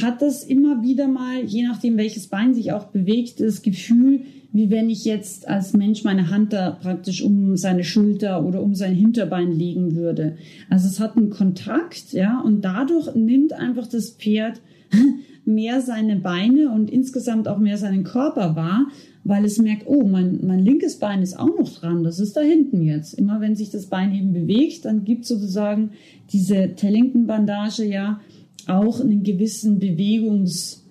hat 0.03 0.23
das 0.23 0.45
immer 0.45 0.83
wieder 0.83 1.09
mal, 1.09 1.45
je 1.45 1.62
nachdem 1.62 1.97
welches 1.97 2.29
Bein 2.29 2.55
sich 2.55 2.73
auch 2.73 2.87
bewegt, 2.87 3.41
das 3.41 3.62
Gefühl, 3.62 4.23
wie 4.52 4.71
wenn 4.71 4.90
ich 4.90 5.04
jetzt 5.04 5.49
als 5.49 5.75
Mensch 5.75 6.02
meine 6.02 6.30
Hand 6.30 6.52
da 6.52 6.71
praktisch 6.71 7.23
um 7.23 7.57
seine 7.57 7.85
Schulter 7.85 8.45
oder 8.45 8.62
um 8.62 8.75
sein 8.75 8.95
Hinterbein 8.95 9.52
legen 9.52 9.95
würde. 9.95 10.37
Also 10.69 10.88
es 10.88 10.99
hat 10.99 11.16
einen 11.16 11.30
Kontakt, 11.30 12.12
ja, 12.12 12.40
und 12.40 12.64
dadurch 12.64 13.14
nimmt 13.14 13.52
einfach 13.52 13.87
das 13.87 14.11
Pferd 14.11 14.61
mehr 15.45 15.80
seine 15.80 16.16
Beine 16.16 16.71
und 16.71 16.90
insgesamt 16.90 17.49
auch 17.49 17.59
mehr 17.59 17.78
seinen 17.78 18.04
Körper 18.04 18.57
wahr, 18.57 18.87
weil 19.23 19.45
es 19.45 19.59
merkt, 19.59 19.85
oh, 19.87 20.07
mein, 20.07 20.40
mein 20.45 20.61
linkes 20.61 20.99
Bein 20.99 21.23
ist 21.23 21.38
auch 21.38 21.57
noch 21.57 21.73
dran, 21.78 22.02
das 22.02 22.19
ist 22.19 22.37
da 22.37 22.40
hinten 22.40 22.83
jetzt. 22.83 23.14
Immer 23.14 23.40
wenn 23.40 23.54
sich 23.54 23.71
das 23.71 23.87
Bein 23.87 24.14
eben 24.14 24.33
bewegt, 24.33 24.85
dann 24.85 25.04
gibt 25.04 25.26
sozusagen 25.26 25.90
diese 26.33 26.75
Tellington-Bandage 26.75 27.85
ja 27.85 28.21
auch 28.66 29.00
einen 29.00 29.23
gewissen 29.23 29.78
Bewegungs-, 29.78 30.83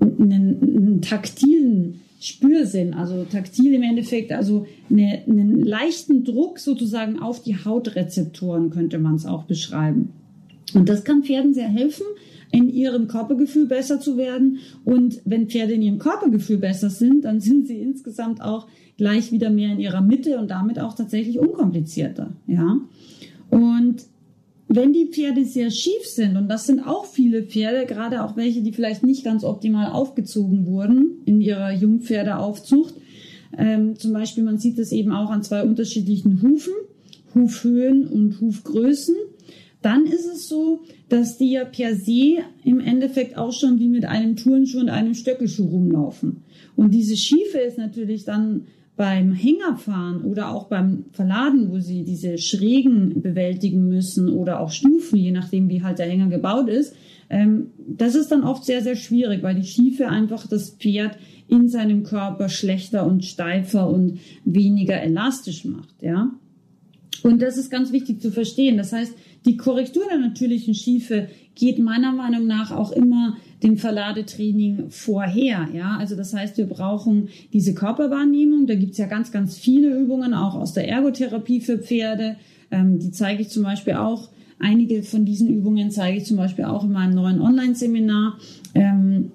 einen, 0.00 0.62
einen 0.62 1.02
taktilen 1.02 2.00
Spürsinn, 2.20 2.92
also 2.92 3.24
taktil 3.24 3.72
im 3.72 3.82
Endeffekt, 3.82 4.30
also 4.30 4.66
eine, 4.90 5.22
einen 5.26 5.62
leichten 5.62 6.22
Druck 6.22 6.58
sozusagen 6.58 7.18
auf 7.18 7.42
die 7.42 7.56
Hautrezeptoren 7.56 8.68
könnte 8.68 8.98
man 8.98 9.14
es 9.14 9.24
auch 9.24 9.44
beschreiben. 9.44 10.10
Und 10.74 10.88
das 10.90 11.02
kann 11.02 11.24
Pferden 11.24 11.54
sehr 11.54 11.68
helfen, 11.68 12.04
in 12.52 12.68
ihrem 12.68 13.08
Körpergefühl 13.08 13.66
besser 13.66 14.00
zu 14.00 14.18
werden. 14.18 14.58
Und 14.84 15.22
wenn 15.24 15.48
Pferde 15.48 15.72
in 15.72 15.82
ihrem 15.82 15.98
Körpergefühl 15.98 16.58
besser 16.58 16.90
sind, 16.90 17.24
dann 17.24 17.40
sind 17.40 17.66
sie 17.66 17.80
insgesamt 17.80 18.42
auch 18.42 18.66
gleich 18.98 19.32
wieder 19.32 19.48
mehr 19.48 19.72
in 19.72 19.80
ihrer 19.80 20.02
Mitte 20.02 20.38
und 20.38 20.50
damit 20.50 20.78
auch 20.78 20.94
tatsächlich 20.94 21.38
unkomplizierter. 21.38 22.32
Ja. 22.46 22.78
Und 23.48 24.04
wenn 24.72 24.92
die 24.92 25.06
Pferde 25.06 25.44
sehr 25.44 25.72
schief 25.72 26.04
sind, 26.04 26.36
und 26.36 26.48
das 26.48 26.66
sind 26.66 26.80
auch 26.86 27.04
viele 27.04 27.42
Pferde, 27.42 27.86
gerade 27.86 28.22
auch 28.22 28.36
welche, 28.36 28.62
die 28.62 28.72
vielleicht 28.72 29.02
nicht 29.02 29.24
ganz 29.24 29.42
optimal 29.42 29.90
aufgezogen 29.90 30.64
wurden 30.64 31.22
in 31.24 31.40
ihrer 31.40 31.72
Jungpferdeaufzucht, 31.72 32.94
ähm, 33.58 33.96
zum 33.98 34.12
Beispiel, 34.12 34.44
man 34.44 34.58
sieht 34.58 34.78
es 34.78 34.92
eben 34.92 35.10
auch 35.10 35.30
an 35.30 35.42
zwei 35.42 35.64
unterschiedlichen 35.64 36.40
Hufen, 36.40 36.72
Hufhöhen 37.34 38.06
und 38.06 38.40
Hufgrößen, 38.40 39.16
dann 39.82 40.06
ist 40.06 40.26
es 40.26 40.46
so, 40.46 40.82
dass 41.08 41.36
die 41.36 41.52
ja 41.52 41.64
per 41.64 41.96
se 41.96 42.38
im 42.64 42.78
Endeffekt 42.78 43.36
auch 43.36 43.52
schon 43.52 43.80
wie 43.80 43.88
mit 43.88 44.04
einem 44.04 44.36
Turnschuh 44.36 44.78
und 44.78 44.88
einem 44.88 45.14
Stöckelschuh 45.14 45.66
rumlaufen. 45.66 46.44
Und 46.76 46.94
diese 46.94 47.16
Schiefe 47.16 47.58
ist 47.58 47.76
natürlich 47.76 48.24
dann 48.24 48.66
beim 49.00 49.32
Hängerfahren 49.32 50.20
oder 50.24 50.50
auch 50.50 50.66
beim 50.66 51.06
Verladen, 51.12 51.70
wo 51.70 51.78
sie 51.78 52.04
diese 52.04 52.36
Schrägen 52.36 53.22
bewältigen 53.22 53.88
müssen 53.88 54.28
oder 54.28 54.60
auch 54.60 54.70
Stufen, 54.70 55.16
je 55.16 55.30
nachdem 55.30 55.70
wie 55.70 55.82
halt 55.82 55.98
der 55.98 56.06
Hänger 56.06 56.28
gebaut 56.28 56.68
ist, 56.68 56.94
ähm, 57.30 57.68
das 57.78 58.14
ist 58.14 58.30
dann 58.30 58.44
oft 58.44 58.62
sehr, 58.62 58.82
sehr 58.82 58.96
schwierig, 58.96 59.42
weil 59.42 59.54
die 59.54 59.66
Schiefe 59.66 60.08
einfach 60.08 60.46
das 60.46 60.72
Pferd 60.72 61.16
in 61.48 61.70
seinem 61.70 62.02
Körper 62.02 62.50
schlechter 62.50 63.06
und 63.06 63.24
steifer 63.24 63.88
und 63.88 64.18
weniger 64.44 65.00
elastisch 65.00 65.64
macht, 65.64 66.02
ja. 66.02 66.32
Und 67.22 67.40
das 67.40 67.56
ist 67.56 67.70
ganz 67.70 67.92
wichtig 67.92 68.20
zu 68.20 68.30
verstehen. 68.30 68.76
Das 68.76 68.92
heißt, 68.92 69.14
die 69.46 69.56
Korrektur 69.56 70.04
der 70.10 70.18
natürlichen 70.18 70.74
Schiefe 70.74 71.28
geht 71.54 71.78
meiner 71.78 72.12
Meinung 72.12 72.46
nach 72.46 72.70
auch 72.70 72.92
immer 72.92 73.36
dem 73.62 73.76
Verladetraining 73.76 74.90
vorher. 74.90 75.68
Ja, 75.74 75.96
also 75.98 76.16
das 76.16 76.32
heißt, 76.32 76.56
wir 76.56 76.66
brauchen 76.66 77.28
diese 77.52 77.74
Körperwahrnehmung. 77.74 78.66
Da 78.66 78.74
gibt's 78.74 78.98
ja 78.98 79.06
ganz, 79.06 79.32
ganz 79.32 79.56
viele 79.56 79.96
Übungen, 79.98 80.34
auch 80.34 80.54
aus 80.54 80.72
der 80.72 80.88
Ergotherapie 80.88 81.60
für 81.60 81.78
Pferde. 81.78 82.36
Ähm, 82.70 82.98
die 82.98 83.10
zeige 83.10 83.42
ich 83.42 83.48
zum 83.50 83.62
Beispiel 83.62 83.94
auch. 83.94 84.30
Einige 84.58 85.02
von 85.02 85.24
diesen 85.24 85.48
Übungen 85.48 85.90
zeige 85.90 86.18
ich 86.18 86.26
zum 86.26 86.36
Beispiel 86.36 86.66
auch 86.66 86.84
in 86.84 86.92
meinem 86.92 87.14
neuen 87.14 87.40
Online-Seminar. 87.40 88.38
Ähm, 88.74 89.32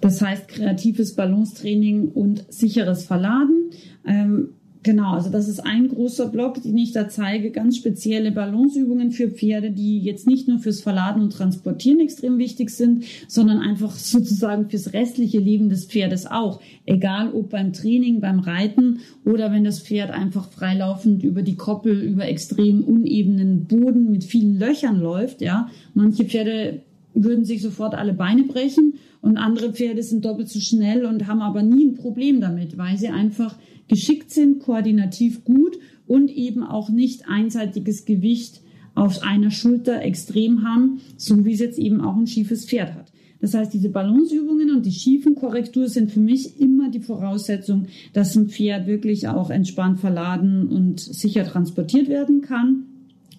das 0.00 0.20
heißt 0.20 0.48
kreatives 0.48 1.14
Balancetraining 1.14 2.08
und 2.08 2.44
sicheres 2.48 3.04
Verladen. 3.04 3.70
Ähm, 4.06 4.48
Genau, 4.84 5.12
also 5.12 5.30
das 5.30 5.48
ist 5.48 5.60
ein 5.60 5.86
großer 5.88 6.28
Block, 6.28 6.60
den 6.60 6.76
ich 6.76 6.90
da 6.90 7.08
zeige, 7.08 7.52
ganz 7.52 7.76
spezielle 7.76 8.32
Balanceübungen 8.32 9.12
für 9.12 9.28
Pferde, 9.28 9.70
die 9.70 10.00
jetzt 10.00 10.26
nicht 10.26 10.48
nur 10.48 10.58
fürs 10.58 10.80
Verladen 10.80 11.22
und 11.22 11.32
Transportieren 11.32 12.00
extrem 12.00 12.38
wichtig 12.38 12.70
sind, 12.70 13.04
sondern 13.28 13.58
einfach 13.58 13.92
sozusagen 13.96 14.68
fürs 14.68 14.92
restliche 14.92 15.38
Leben 15.38 15.68
des 15.68 15.84
Pferdes 15.84 16.26
auch. 16.26 16.60
Egal 16.84 17.32
ob 17.32 17.50
beim 17.50 17.72
Training, 17.72 18.20
beim 18.20 18.40
Reiten 18.40 18.98
oder 19.24 19.52
wenn 19.52 19.62
das 19.62 19.80
Pferd 19.80 20.10
einfach 20.10 20.50
freilaufend 20.50 21.22
über 21.22 21.42
die 21.42 21.56
Koppel, 21.56 22.00
über 22.02 22.26
extrem 22.26 22.82
unebenen 22.82 23.66
Boden 23.66 24.10
mit 24.10 24.24
vielen 24.24 24.58
Löchern 24.58 25.00
läuft, 25.00 25.42
ja. 25.42 25.68
Manche 25.94 26.24
Pferde 26.24 26.82
würden 27.14 27.44
sich 27.44 27.62
sofort 27.62 27.94
alle 27.94 28.14
Beine 28.14 28.44
brechen 28.44 28.94
und 29.20 29.36
andere 29.36 29.72
Pferde 29.72 30.02
sind 30.02 30.24
doppelt 30.24 30.48
so 30.48 30.58
schnell 30.58 31.04
und 31.04 31.28
haben 31.28 31.42
aber 31.42 31.62
nie 31.62 31.86
ein 31.86 31.94
Problem 31.94 32.40
damit, 32.40 32.76
weil 32.76 32.96
sie 32.96 33.08
einfach 33.08 33.56
geschickt 33.92 34.30
sind, 34.30 34.60
koordinativ 34.60 35.44
gut 35.44 35.78
und 36.06 36.30
eben 36.30 36.62
auch 36.62 36.88
nicht 36.88 37.28
einseitiges 37.28 38.06
Gewicht 38.06 38.62
auf 38.94 39.22
einer 39.22 39.50
Schulter 39.50 40.00
extrem 40.00 40.66
haben, 40.66 41.02
so 41.18 41.44
wie 41.44 41.52
es 41.52 41.60
jetzt 41.60 41.78
eben 41.78 42.00
auch 42.00 42.16
ein 42.16 42.26
schiefes 42.26 42.64
Pferd 42.64 42.94
hat. 42.94 43.12
Das 43.42 43.52
heißt, 43.52 43.74
diese 43.74 43.90
Balanceübungen 43.90 44.70
und 44.70 44.86
die 44.86 44.92
schiefen 44.92 45.34
Korrektur 45.34 45.90
sind 45.90 46.10
für 46.10 46.20
mich 46.20 46.58
immer 46.58 46.90
die 46.90 47.00
Voraussetzung, 47.00 47.88
dass 48.14 48.34
ein 48.34 48.48
Pferd 48.48 48.86
wirklich 48.86 49.28
auch 49.28 49.50
entspannt 49.50 50.00
verladen 50.00 50.68
und 50.68 50.98
sicher 50.98 51.44
transportiert 51.44 52.08
werden 52.08 52.40
kann. 52.40 52.86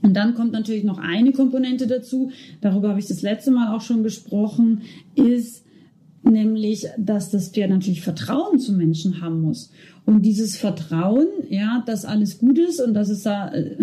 Und 0.04 0.14
dann 0.14 0.36
kommt 0.36 0.52
natürlich 0.52 0.84
noch 0.84 1.00
eine 1.00 1.32
Komponente 1.32 1.88
dazu, 1.88 2.30
darüber 2.62 2.90
habe 2.90 3.00
ich 3.00 3.08
das 3.08 3.24
letzte 3.24 3.50
Mal 3.50 3.76
auch 3.76 3.82
schon 3.82 4.04
gesprochen, 4.04 4.82
ist 5.16 5.64
nämlich, 6.24 6.88
dass 6.98 7.30
das 7.32 7.50
Pferd 7.50 7.70
natürlich 7.70 8.02
Vertrauen 8.02 8.60
zu 8.60 8.74
Menschen 8.74 9.22
haben 9.22 9.42
muss. 9.42 9.72
Und 10.06 10.24
dieses 10.24 10.58
Vertrauen, 10.58 11.28
ja, 11.50 11.84
dass 11.86 12.04
alles 12.04 12.38
gut 12.38 12.60
ist 12.60 12.82
und 12.82 12.94
dass 12.94 13.10
es 13.10 13.24
da 13.24 13.54
äh, 13.54 13.78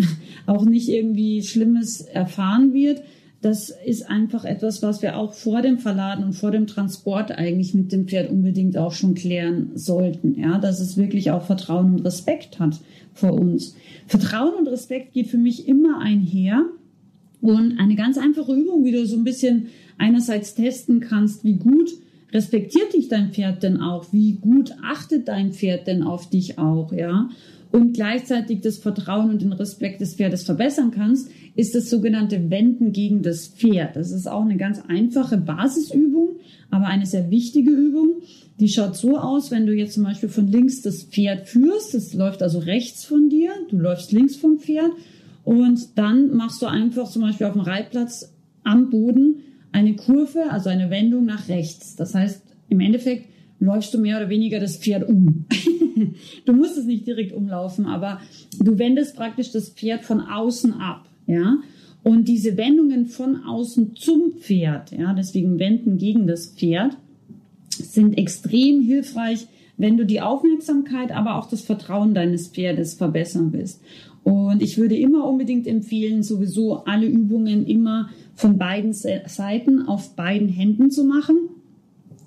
auch 0.45 0.65
nicht 0.65 0.89
irgendwie 0.89 1.41
Schlimmes 1.41 2.01
erfahren 2.01 2.73
wird, 2.73 3.01
das 3.41 3.73
ist 3.85 4.07
einfach 4.07 4.45
etwas, 4.45 4.83
was 4.83 5.01
wir 5.01 5.17
auch 5.17 5.33
vor 5.33 5.63
dem 5.63 5.79
Verladen 5.79 6.23
und 6.23 6.33
vor 6.33 6.51
dem 6.51 6.67
Transport 6.67 7.31
eigentlich 7.31 7.73
mit 7.73 7.91
dem 7.91 8.07
Pferd 8.07 8.29
unbedingt 8.29 8.77
auch 8.77 8.91
schon 8.91 9.15
klären 9.15 9.71
sollten. 9.73 10.39
Ja, 10.39 10.59
dass 10.59 10.79
es 10.79 10.95
wirklich 10.95 11.31
auch 11.31 11.43
Vertrauen 11.43 11.95
und 11.95 12.05
Respekt 12.05 12.59
hat 12.59 12.79
vor 13.13 13.33
uns. 13.33 13.75
Vertrauen 14.05 14.53
und 14.59 14.67
Respekt 14.67 15.13
geht 15.13 15.27
für 15.27 15.39
mich 15.39 15.67
immer 15.67 15.99
einher. 15.99 16.65
Und 17.41 17.79
eine 17.79 17.95
ganz 17.95 18.19
einfache 18.19 18.53
Übung, 18.53 18.85
wie 18.85 18.91
du 18.91 19.07
so 19.07 19.17
ein 19.17 19.23
bisschen 19.23 19.69
einerseits 19.97 20.53
testen 20.53 20.99
kannst, 20.99 21.43
wie 21.43 21.55
gut 21.55 21.89
respektiert 22.33 22.93
dich 22.93 23.07
dein 23.07 23.31
Pferd 23.31 23.63
denn 23.63 23.81
auch? 23.81 24.11
Wie 24.11 24.33
gut 24.33 24.73
achtet 24.83 25.27
dein 25.27 25.53
Pferd 25.53 25.87
denn 25.87 26.03
auf 26.03 26.29
dich 26.29 26.57
auch, 26.57 26.91
ja? 26.91 27.29
Und 27.71 27.93
gleichzeitig 27.93 28.59
das 28.61 28.79
Vertrauen 28.79 29.29
und 29.29 29.41
den 29.41 29.53
Respekt 29.53 30.01
des 30.01 30.15
Pferdes 30.15 30.43
verbessern 30.43 30.91
kannst, 30.91 31.29
ist 31.55 31.73
das 31.73 31.89
sogenannte 31.89 32.49
Wenden 32.49 32.91
gegen 32.91 33.21
das 33.21 33.47
Pferd. 33.47 33.95
Das 33.95 34.11
ist 34.11 34.27
auch 34.27 34.43
eine 34.43 34.57
ganz 34.57 34.81
einfache 34.87 35.37
Basisübung, 35.37 36.35
aber 36.69 36.87
eine 36.87 37.05
sehr 37.05 37.31
wichtige 37.31 37.71
Übung. 37.71 38.23
Die 38.59 38.67
schaut 38.67 38.97
so 38.97 39.17
aus, 39.17 39.51
wenn 39.51 39.65
du 39.65 39.73
jetzt 39.73 39.93
zum 39.93 40.03
Beispiel 40.03 40.29
von 40.29 40.47
links 40.47 40.81
das 40.81 41.03
Pferd 41.03 41.47
führst, 41.47 41.93
das 41.93 42.13
läuft 42.13 42.43
also 42.43 42.59
rechts 42.59 43.05
von 43.05 43.29
dir, 43.29 43.51
du 43.69 43.77
läufst 43.77 44.11
links 44.11 44.35
vom 44.35 44.59
Pferd 44.59 44.91
und 45.45 45.97
dann 45.97 46.35
machst 46.35 46.61
du 46.61 46.65
einfach 46.65 47.09
zum 47.09 47.21
Beispiel 47.21 47.47
auf 47.47 47.53
dem 47.53 47.61
Reitplatz 47.61 48.33
am 48.63 48.89
Boden 48.89 49.37
eine 49.71 49.95
Kurve, 49.95 50.49
also 50.49 50.69
eine 50.69 50.89
Wendung 50.89 51.25
nach 51.25 51.47
rechts. 51.47 51.95
Das 51.95 52.13
heißt, 52.13 52.41
im 52.69 52.79
Endeffekt 52.79 53.27
läufst 53.59 53.93
du 53.93 53.99
mehr 53.99 54.17
oder 54.17 54.29
weniger 54.29 54.59
das 54.59 54.77
Pferd 54.77 55.07
um. 55.07 55.45
du 56.45 56.53
musst 56.53 56.77
es 56.77 56.85
nicht 56.85 57.05
direkt 57.05 57.31
umlaufen, 57.31 57.85
aber 57.85 58.19
du 58.59 58.77
wendest 58.77 59.15
praktisch 59.15 59.51
das 59.51 59.69
Pferd 59.69 60.03
von 60.03 60.19
außen 60.19 60.73
ab, 60.73 61.07
ja. 61.27 61.57
Und 62.03 62.27
diese 62.27 62.57
Wendungen 62.57 63.05
von 63.05 63.43
außen 63.43 63.95
zum 63.95 64.33
Pferd, 64.39 64.91
ja, 64.91 65.13
deswegen 65.13 65.59
wenden 65.59 65.99
gegen 65.99 66.25
das 66.25 66.47
Pferd, 66.47 66.97
sind 67.69 68.17
extrem 68.17 68.81
hilfreich, 68.81 69.45
wenn 69.81 69.97
du 69.97 70.05
die 70.05 70.21
Aufmerksamkeit, 70.21 71.11
aber 71.11 71.35
auch 71.35 71.49
das 71.49 71.61
Vertrauen 71.61 72.13
deines 72.13 72.47
Pferdes 72.47 72.93
verbessern 72.93 73.51
willst. 73.51 73.81
Und 74.23 74.61
ich 74.61 74.77
würde 74.77 74.95
immer 74.95 75.27
unbedingt 75.27 75.65
empfehlen, 75.65 76.21
sowieso 76.21 76.83
alle 76.85 77.07
Übungen 77.07 77.65
immer 77.65 78.09
von 78.35 78.59
beiden 78.59 78.93
Seiten 78.93 79.87
auf 79.87 80.15
beiden 80.15 80.47
Händen 80.47 80.91
zu 80.91 81.03
machen. 81.03 81.35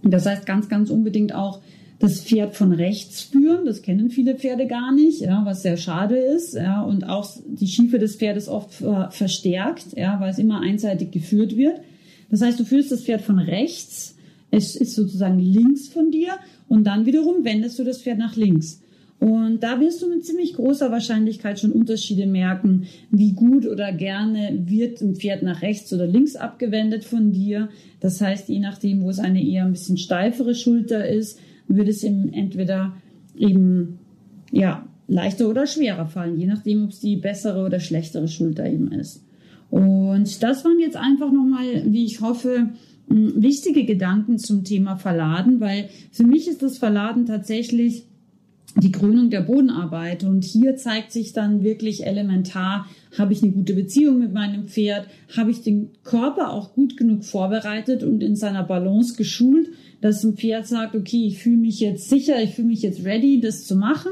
Das 0.02 0.26
heißt 0.26 0.44
ganz, 0.44 0.68
ganz 0.68 0.90
unbedingt 0.90 1.34
auch 1.34 1.60
das 2.00 2.20
Pferd 2.20 2.56
von 2.56 2.72
rechts 2.72 3.22
führen. 3.22 3.64
Das 3.64 3.82
kennen 3.82 4.10
viele 4.10 4.34
Pferde 4.34 4.66
gar 4.66 4.92
nicht, 4.92 5.20
ja, 5.20 5.42
was 5.46 5.62
sehr 5.62 5.76
schade 5.76 6.16
ist. 6.16 6.54
Ja, 6.54 6.82
und 6.82 7.08
auch 7.08 7.30
die 7.46 7.68
Schiefe 7.68 8.00
des 8.00 8.16
Pferdes 8.16 8.48
oft 8.48 8.82
verstärkt, 9.10 9.96
ja, 9.96 10.18
weil 10.18 10.30
es 10.30 10.38
immer 10.38 10.60
einseitig 10.60 11.12
geführt 11.12 11.56
wird. 11.56 11.80
Das 12.30 12.42
heißt, 12.42 12.58
du 12.58 12.64
führst 12.64 12.90
das 12.90 13.04
Pferd 13.04 13.22
von 13.22 13.38
rechts. 13.38 14.16
Es 14.50 14.76
ist 14.76 14.94
sozusagen 14.94 15.38
links 15.38 15.88
von 15.88 16.10
dir 16.10 16.32
und 16.68 16.84
dann 16.84 17.06
wiederum 17.06 17.44
wendest 17.44 17.78
du 17.78 17.84
das 17.84 18.02
Pferd 18.02 18.18
nach 18.18 18.36
links. 18.36 18.80
Und 19.20 19.62
da 19.62 19.80
wirst 19.80 20.02
du 20.02 20.08
mit 20.08 20.24
ziemlich 20.24 20.54
großer 20.54 20.90
Wahrscheinlichkeit 20.90 21.58
schon 21.58 21.72
Unterschiede 21.72 22.26
merken, 22.26 22.86
wie 23.10 23.32
gut 23.32 23.66
oder 23.66 23.92
gerne 23.92 24.64
wird 24.66 25.00
ein 25.00 25.14
Pferd 25.14 25.42
nach 25.42 25.62
rechts 25.62 25.92
oder 25.92 26.06
links 26.06 26.36
abgewendet 26.36 27.04
von 27.04 27.32
dir. 27.32 27.68
Das 28.00 28.20
heißt, 28.20 28.48
je 28.48 28.58
nachdem, 28.58 29.02
wo 29.02 29.08
es 29.08 29.20
eine 29.20 29.42
eher 29.42 29.64
ein 29.64 29.72
bisschen 29.72 29.96
steifere 29.96 30.54
Schulter 30.54 31.08
ist, 31.08 31.38
wird 31.68 31.88
es 31.88 32.02
ihm 32.02 32.30
entweder 32.32 32.96
eben, 33.36 33.98
ja, 34.52 34.86
leichter 35.06 35.48
oder 35.48 35.66
schwerer 35.66 36.06
fallen, 36.06 36.38
je 36.38 36.46
nachdem, 36.46 36.84
ob 36.84 36.90
es 36.90 37.00
die 37.00 37.16
bessere 37.16 37.64
oder 37.64 37.80
schlechtere 37.80 38.28
Schulter 38.28 38.66
eben 38.66 38.92
ist. 38.92 39.24
Und 39.70 40.42
das 40.42 40.64
waren 40.64 40.78
jetzt 40.80 40.96
einfach 40.96 41.32
nochmal, 41.32 41.84
wie 41.86 42.04
ich 42.04 42.20
hoffe, 42.20 42.70
wichtige 43.06 43.84
Gedanken 43.84 44.38
zum 44.38 44.64
Thema 44.64 44.96
Verladen, 44.96 45.60
weil 45.60 45.88
für 46.10 46.26
mich 46.26 46.48
ist 46.48 46.62
das 46.62 46.78
Verladen 46.78 47.26
tatsächlich 47.26 48.06
die 48.76 48.90
Krönung 48.90 49.30
der 49.30 49.42
Bodenarbeit. 49.42 50.24
Und 50.24 50.44
hier 50.44 50.76
zeigt 50.76 51.12
sich 51.12 51.32
dann 51.32 51.62
wirklich 51.62 52.06
elementar, 52.06 52.86
habe 53.16 53.32
ich 53.32 53.42
eine 53.42 53.52
gute 53.52 53.74
Beziehung 53.74 54.18
mit 54.18 54.32
meinem 54.32 54.66
Pferd, 54.66 55.06
habe 55.36 55.50
ich 55.50 55.62
den 55.62 55.90
Körper 56.02 56.52
auch 56.52 56.74
gut 56.74 56.96
genug 56.96 57.24
vorbereitet 57.24 58.02
und 58.02 58.22
in 58.22 58.36
seiner 58.36 58.64
Balance 58.64 59.14
geschult, 59.16 59.68
dass 60.00 60.24
ein 60.24 60.36
Pferd 60.36 60.66
sagt, 60.66 60.94
okay, 60.94 61.26
ich 61.26 61.38
fühle 61.38 61.56
mich 61.56 61.80
jetzt 61.80 62.08
sicher, 62.08 62.42
ich 62.42 62.54
fühle 62.54 62.68
mich 62.68 62.82
jetzt 62.82 63.04
ready, 63.04 63.40
das 63.40 63.64
zu 63.64 63.76
machen. 63.76 64.10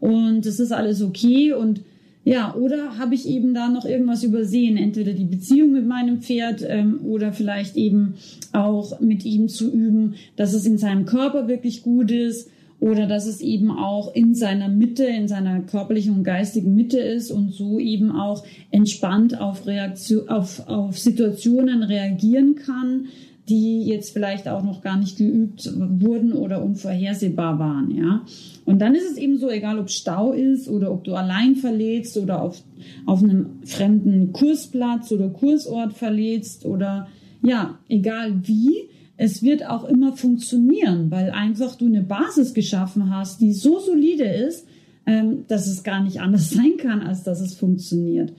Und 0.00 0.46
es 0.46 0.60
ist 0.60 0.72
alles 0.72 1.02
okay. 1.02 1.52
Und 1.52 1.80
ja, 2.24 2.54
oder 2.54 2.98
habe 2.98 3.14
ich 3.14 3.28
eben 3.28 3.52
da 3.52 3.68
noch 3.68 3.84
irgendwas 3.84 4.24
übersehen? 4.24 4.78
Entweder 4.78 5.12
die 5.12 5.24
Beziehung 5.24 5.72
mit 5.72 5.86
meinem 5.86 6.22
Pferd 6.22 6.64
ähm, 6.66 7.00
oder 7.04 7.32
vielleicht 7.32 7.76
eben 7.76 8.14
auch 8.52 8.98
mit 9.00 9.24
ihm 9.26 9.48
zu 9.48 9.70
üben, 9.70 10.14
dass 10.36 10.54
es 10.54 10.64
in 10.64 10.78
seinem 10.78 11.04
Körper 11.04 11.48
wirklich 11.48 11.82
gut 11.82 12.10
ist 12.10 12.48
oder 12.80 13.06
dass 13.06 13.26
es 13.26 13.40
eben 13.40 13.70
auch 13.70 14.14
in 14.14 14.34
seiner 14.34 14.68
Mitte, 14.68 15.04
in 15.04 15.28
seiner 15.28 15.60
körperlichen 15.60 16.14
und 16.14 16.24
geistigen 16.24 16.74
Mitte 16.74 16.98
ist 16.98 17.30
und 17.30 17.52
so 17.52 17.78
eben 17.78 18.10
auch 18.10 18.44
entspannt 18.70 19.38
auf, 19.38 19.66
Reaktion, 19.66 20.28
auf, 20.28 20.66
auf 20.68 20.98
Situationen 20.98 21.82
reagieren 21.82 22.54
kann, 22.54 23.06
die 23.48 23.84
jetzt 23.84 24.12
vielleicht 24.12 24.48
auch 24.48 24.62
noch 24.62 24.80
gar 24.80 24.96
nicht 24.96 25.18
geübt 25.18 25.70
wurden 25.76 26.32
oder 26.32 26.62
unvorhersehbar 26.62 27.58
waren, 27.58 27.90
ja. 27.90 28.24
Und 28.64 28.80
dann 28.80 28.94
ist 28.94 29.10
es 29.10 29.18
eben 29.18 29.36
so, 29.36 29.50
egal 29.50 29.78
ob 29.78 29.90
Stau 29.90 30.32
ist 30.32 30.68
oder 30.68 30.90
ob 30.90 31.04
du 31.04 31.14
allein 31.14 31.54
verletzt 31.56 32.16
oder 32.16 32.40
auf, 32.40 32.62
auf 33.04 33.22
einem 33.22 33.62
fremden 33.64 34.32
Kursplatz 34.32 35.12
oder 35.12 35.28
Kursort 35.28 35.92
verletzt 35.92 36.64
oder 36.64 37.08
ja, 37.42 37.78
egal 37.88 38.46
wie, 38.46 38.88
es 39.16 39.42
wird 39.42 39.66
auch 39.66 39.84
immer 39.84 40.16
funktionieren, 40.16 41.10
weil 41.10 41.30
einfach 41.30 41.76
du 41.76 41.86
eine 41.86 42.02
Basis 42.02 42.54
geschaffen 42.54 43.14
hast, 43.14 43.40
die 43.40 43.52
so 43.52 43.78
solide 43.78 44.24
ist, 44.24 44.66
ähm, 45.06 45.44
dass 45.48 45.66
es 45.66 45.84
gar 45.84 46.02
nicht 46.02 46.20
anders 46.20 46.50
sein 46.54 46.78
kann, 46.78 47.02
als 47.02 47.22
dass 47.22 47.40
es 47.40 47.54
funktioniert. 47.54 48.32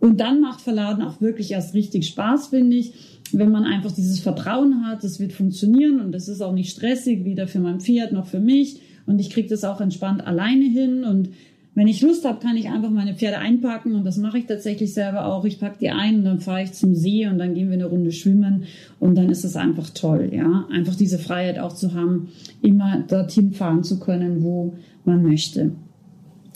Und 0.00 0.20
dann 0.20 0.40
macht 0.40 0.60
Verladen 0.60 1.02
auch 1.02 1.20
wirklich 1.20 1.52
erst 1.52 1.74
richtig 1.74 2.08
Spaß, 2.08 2.48
finde 2.48 2.76
ich, 2.76 2.92
wenn 3.38 3.50
man 3.50 3.64
einfach 3.64 3.92
dieses 3.92 4.20
Vertrauen 4.20 4.86
hat, 4.86 5.04
es 5.04 5.20
wird 5.20 5.32
funktionieren 5.32 6.00
und 6.00 6.14
es 6.14 6.28
ist 6.28 6.40
auch 6.40 6.52
nicht 6.52 6.70
stressig, 6.70 7.24
weder 7.24 7.48
für 7.48 7.60
mein 7.60 7.80
Pferd 7.80 8.12
noch 8.12 8.26
für 8.26 8.40
mich. 8.40 8.80
Und 9.06 9.20
ich 9.20 9.30
kriege 9.30 9.48
das 9.48 9.64
auch 9.64 9.80
entspannt 9.80 10.26
alleine 10.26 10.64
hin 10.64 11.04
und 11.04 11.30
wenn 11.74 11.86
ich 11.86 12.02
Lust 12.02 12.26
habe, 12.26 12.38
kann 12.38 12.56
ich 12.56 12.68
einfach 12.68 12.90
meine 12.90 13.14
Pferde 13.14 13.38
einpacken 13.38 13.94
und 13.94 14.04
das 14.04 14.18
mache 14.18 14.38
ich 14.38 14.46
tatsächlich 14.46 14.92
selber 14.92 15.24
auch. 15.24 15.46
Ich 15.46 15.58
packe 15.58 15.78
die 15.80 15.90
ein 15.90 16.16
und 16.16 16.24
dann 16.24 16.40
fahre 16.40 16.64
ich 16.64 16.72
zum 16.72 16.94
See 16.94 17.26
und 17.26 17.38
dann 17.38 17.54
gehen 17.54 17.68
wir 17.68 17.74
eine 17.74 17.86
Runde 17.86 18.12
schwimmen 18.12 18.64
und 19.00 19.16
dann 19.16 19.30
ist 19.30 19.44
es 19.44 19.56
einfach 19.56 19.88
toll, 19.88 20.30
ja. 20.32 20.66
Einfach 20.70 20.94
diese 20.94 21.18
Freiheit 21.18 21.58
auch 21.58 21.74
zu 21.74 21.94
haben, 21.94 22.28
immer 22.60 23.02
dorthin 23.08 23.52
fahren 23.52 23.84
zu 23.84 23.98
können, 24.00 24.42
wo 24.42 24.74
man 25.06 25.22
möchte. 25.22 25.72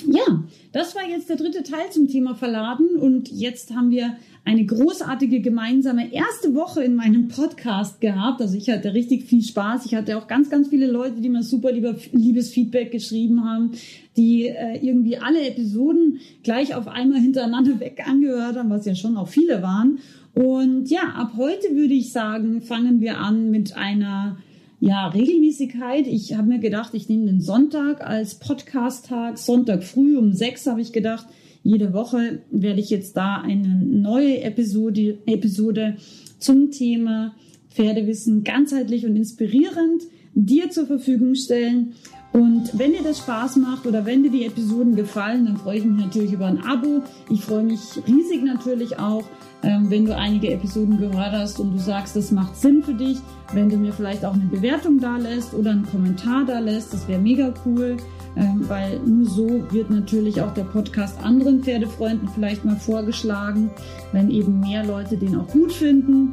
Ja, 0.05 0.45
das 0.73 0.95
war 0.95 1.09
jetzt 1.09 1.29
der 1.31 1.37
dritte 1.37 1.63
Teil 1.63 1.91
zum 1.91 2.09
Thema 2.09 2.35
Verladen 2.35 2.97
und 2.97 3.31
jetzt 3.31 3.75
haben 3.75 3.91
wir 3.91 4.17
eine 4.45 4.65
großartige 4.65 5.41
gemeinsame 5.41 6.13
erste 6.13 6.55
Woche 6.55 6.85
in 6.85 6.95
meinem 6.95 7.29
Podcast 7.29 8.01
gehabt. 8.01 8.41
Also 8.41 8.57
ich 8.57 8.69
hatte 8.71 8.95
richtig 8.95 9.25
viel 9.25 9.43
Spaß. 9.43 9.87
Ich 9.87 9.95
hatte 9.95 10.17
auch 10.17 10.29
ganz, 10.29 10.51
ganz 10.51 10.69
viele 10.69 10.87
Leute, 10.87 11.21
die 11.21 11.29
mir 11.29 11.43
super 11.43 11.73
lieber, 11.73 11.97
liebes 12.13 12.51
Feedback 12.51 12.93
geschrieben 12.93 13.45
haben, 13.45 13.73
die 14.17 14.47
äh, 14.47 14.79
irgendwie 14.81 15.17
alle 15.17 15.49
Episoden 15.49 16.21
gleich 16.45 16.75
auf 16.75 16.87
einmal 16.87 17.21
hintereinander 17.21 17.81
weg 17.81 18.05
angehört 18.07 18.57
haben, 18.57 18.71
was 18.71 18.87
ja 18.87 18.95
schon 18.95 19.17
auch 19.17 19.29
viele 19.29 19.63
waren. 19.63 19.99
Und 20.35 20.91
ja, 20.91 21.15
ab 21.17 21.33
heute 21.37 21.75
würde 21.75 21.95
ich 21.95 22.13
sagen, 22.13 22.61
fangen 22.61 23.01
wir 23.01 23.19
an 23.19 23.51
mit 23.51 23.77
einer 23.77 24.37
ja, 24.81 25.09
Regelmäßigkeit. 25.09 26.07
Ich 26.07 26.35
habe 26.35 26.49
mir 26.49 26.59
gedacht, 26.59 26.93
ich 26.95 27.09
nehme 27.09 27.27
den 27.27 27.41
Sonntag 27.41 28.07
als 28.07 28.37
Podcast-Tag. 28.37 29.39
Sonntag 29.39 29.85
früh 29.85 30.17
um 30.17 30.33
sechs 30.33 30.67
habe 30.67 30.81
ich 30.81 30.93
gedacht, 30.93 31.27
jede 31.63 31.93
Woche 31.93 32.41
werde 32.51 32.81
ich 32.81 32.91
jetzt 32.91 33.17
da 33.17 33.37
eine 33.37 33.69
neue 33.69 34.43
Episode, 34.43 35.19
Episode 35.27 35.97
zum 36.39 36.71
Thema 36.71 37.35
Pferdewissen 37.71 38.45
ganzheitlich 38.45 39.05
und 39.07 39.17
inspirierend 39.17 40.03
dir 40.35 40.71
zur 40.71 40.87
Verfügung 40.87 41.35
stellen. 41.35 41.95
Und 42.33 42.79
wenn 42.79 42.93
dir 42.93 43.03
das 43.03 43.19
Spaß 43.19 43.57
macht 43.57 43.87
oder 43.87 44.05
wenn 44.05 44.23
dir 44.23 44.31
die 44.31 44.45
Episoden 44.45 44.95
gefallen, 44.95 45.47
dann 45.47 45.57
freue 45.57 45.79
ich 45.79 45.85
mich 45.85 46.05
natürlich 46.05 46.33
über 46.33 46.47
ein 46.47 46.63
Abo. 46.63 47.03
Ich 47.31 47.41
freue 47.41 47.65
mich 47.65 47.81
riesig 48.07 48.45
natürlich 48.45 48.99
auch, 48.99 49.25
wenn 49.63 50.05
du 50.05 50.17
einige 50.17 50.53
Episoden 50.53 50.99
gehört 50.99 51.33
hast 51.33 51.59
und 51.59 51.73
du 51.73 51.79
sagst, 51.79 52.17
das 52.17 52.31
macht 52.31 52.57
Sinn 52.57 52.83
für 52.83 52.95
dich, 52.95 53.19
wenn 53.53 53.69
du 53.69 53.77
mir 53.77 53.93
vielleicht 53.93 54.25
auch 54.25 54.35
eine 54.35 54.45
Bewertung 54.45 55.01
da 55.01 55.17
lässt 55.17 55.55
oder 55.55 55.71
einen 55.71 55.87
Kommentar 55.87 56.45
da 56.45 56.59
lässt, 56.59 56.93
das 56.93 57.09
wäre 57.09 57.21
mega 57.21 57.53
cool. 57.65 57.97
Ähm, 58.37 58.69
weil 58.69 59.01
nur 59.01 59.27
so 59.27 59.65
wird 59.71 59.89
natürlich 59.89 60.43
auch 60.43 60.53
der 60.53 60.65
Podcast 60.65 61.19
anderen 61.25 61.63
Pferdefreunden 61.63 62.29
vielleicht 62.29 62.67
mal 62.67 62.77
vorgeschlagen, 62.77 63.71
wenn 64.13 64.31
eben 64.31 64.61
mehr 64.61 64.85
Leute 64.85 65.17
den 65.17 65.37
auch 65.37 65.49
gut 65.49 65.73
finden. 65.73 66.33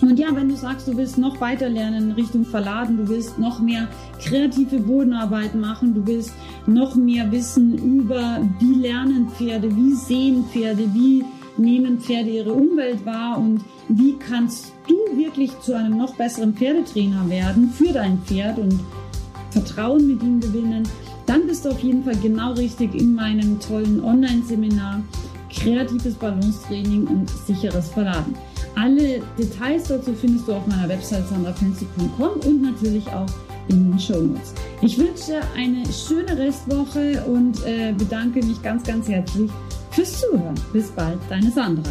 Und 0.00 0.18
ja, 0.18 0.28
wenn 0.34 0.48
du 0.48 0.56
sagst, 0.56 0.88
du 0.88 0.96
willst 0.96 1.18
noch 1.18 1.40
weiter 1.40 1.68
lernen 1.68 2.10
in 2.10 2.12
Richtung 2.12 2.44
Verladen, 2.44 2.96
du 2.96 3.08
willst 3.08 3.38
noch 3.38 3.60
mehr 3.60 3.88
kreative 4.20 4.78
Bodenarbeit 4.80 5.54
machen, 5.54 5.94
du 5.94 6.06
willst 6.06 6.32
noch 6.66 6.94
mehr 6.94 7.30
wissen 7.30 7.74
über, 7.78 8.40
wie 8.58 8.74
lernen 8.74 9.28
Pferde, 9.28 9.74
wie 9.74 9.92
sehen 9.92 10.44
Pferde, 10.50 10.88
wie 10.92 11.24
nehmen 11.56 11.98
Pferde 11.98 12.30
ihre 12.30 12.52
Umwelt 12.52 13.04
wahr 13.04 13.38
und 13.38 13.60
wie 13.88 14.16
kannst 14.16 14.72
du 14.88 14.94
wirklich 15.16 15.58
zu 15.60 15.76
einem 15.76 15.98
noch 15.98 16.14
besseren 16.14 16.54
Pferdetrainer 16.54 17.28
werden 17.28 17.70
für 17.70 17.92
dein 17.92 18.18
Pferd 18.22 18.58
und 18.58 18.80
Vertrauen 19.50 20.06
mit 20.06 20.22
ihm 20.22 20.40
gewinnen, 20.40 20.88
dann 21.26 21.46
bist 21.46 21.64
du 21.64 21.70
auf 21.70 21.80
jeden 21.80 22.04
Fall 22.04 22.16
genau 22.16 22.52
richtig 22.52 22.94
in 22.94 23.14
meinem 23.14 23.58
tollen 23.60 24.02
Online-Seminar 24.04 25.02
Kreatives 25.48 26.14
Balancetraining 26.14 27.06
und 27.06 27.30
sicheres 27.30 27.88
Verladen. 27.90 28.34
Alle 28.74 29.22
Details 29.38 29.84
dazu 29.84 30.12
findest 30.12 30.48
du 30.48 30.54
auf 30.54 30.66
meiner 30.66 30.88
Website 30.88 31.28
sandrafancy.com 31.28 32.40
und 32.44 32.62
natürlich 32.62 33.06
auch 33.08 33.26
in 33.68 33.90
den 33.92 33.98
Show 33.98 34.20
Notes. 34.20 34.52
Ich 34.82 34.98
wünsche 34.98 35.40
eine 35.56 35.84
schöne 35.92 36.36
Restwoche 36.36 37.22
und 37.26 37.64
äh, 37.64 37.94
bedanke 37.96 38.44
mich 38.44 38.60
ganz, 38.62 38.82
ganz 38.82 39.08
herzlich 39.08 39.50
fürs 39.94 40.20
Zuhören. 40.20 40.54
Bis 40.72 40.90
bald, 40.90 41.18
deine 41.28 41.50
Sandra. 41.50 41.90